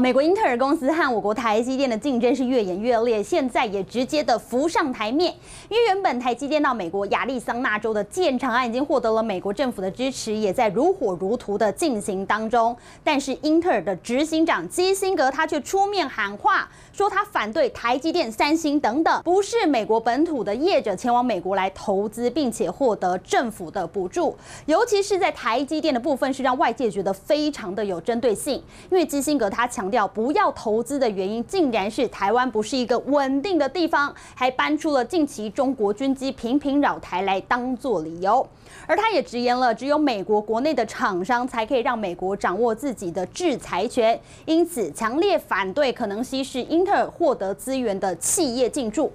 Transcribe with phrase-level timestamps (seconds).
[0.00, 5.30] 美国英特尔公司和我国台积电的竞争是越演越烈，现在也直接的浮上台面。
[5.68, 12.74] 因为原本台积电到美国亚利桑那州的建厂案已经获得了美国政府的支持，也在如火如荼的进行当中。
[13.04, 24.34] 但是英特尔的执行长基辛格他却出面喊话，说他反对台积电、三星等等不是美国本土的业者前往美国来投资，并且获得政府的补助。
[24.64, 28.54] 尤其是在台积电的部分，是让外界觉得非常的有针对性，
[28.90, 29.89] 因为基辛格他强。
[30.14, 38.46] 不要投资的原因，竟然是台湾不是一个稳定的地方，还搬出了近期中国军机频频扰台来当做理由。
[38.86, 49.12] 而他也直言了，只有美国国内的厂商才可以让美国掌握自己的制裁权，因此强烈反对可能稀释英特尔获得资源的企业进驻。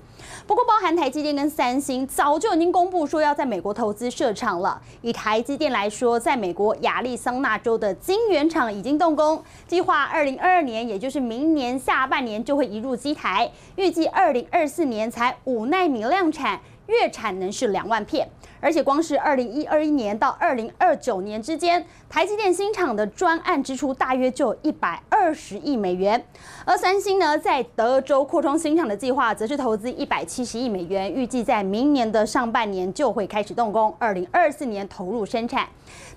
[0.47, 4.81] 不过，包含台积电跟三星早就已经公布说要在美国投资设厂了。
[5.01, 18.29] 以台积电来说，在美国亚利桑那州的晶圆厂已经动工，计划二零二二年，也就是明年下半年就会移入机台，预计二零二四年才五纳米量产，月产能是两万片。
[18.65, 26.25] 而且光是二零一二一年到二零二九年之间，台积电新厂的专案支出大约就有一百二十亿美元。
[26.65, 35.67] 而三星呢，在德州扩充新厂的计划，则是投资一百七十亿美元，预计在明年的上半年就会开始动工，二零二四年投入生产。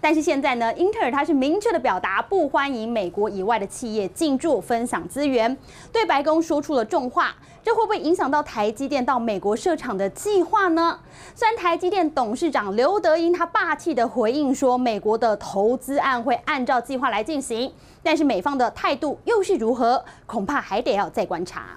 [0.01, 5.55] 但是现在呢，英特尔它是明确的表达不欢迎美国以外的企业进驻分享资源，
[5.93, 7.37] 对白宫说出了重话。
[7.61, 10.99] 这会不会影响到台积电到美国设厂的计划呢？
[11.35, 21.77] 虽然台积电董市长刘德英他霸气的回应说，美国的投资案会按照计划来进行，但是美方的态度又是如何，恐怕还得要再观察。